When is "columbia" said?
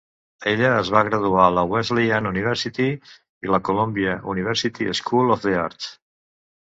3.69-4.19